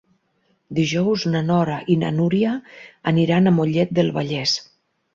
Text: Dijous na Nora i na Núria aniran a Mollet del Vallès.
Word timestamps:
Dijous 0.79 1.25
na 1.35 1.43
Nora 1.51 1.77
i 1.97 1.99
na 2.05 2.11
Núria 2.17 2.57
aniran 3.15 3.47
a 3.47 3.57
Mollet 3.61 3.97
del 4.01 4.15
Vallès. 4.21 4.61